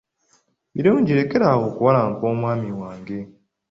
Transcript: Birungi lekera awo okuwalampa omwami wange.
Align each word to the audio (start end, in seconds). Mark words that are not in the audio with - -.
Birungi 0.73 1.11
lekera 1.19 1.45
awo 1.53 1.63
okuwalampa 1.69 2.23
omwami 2.33 2.69
wange. 2.79 3.19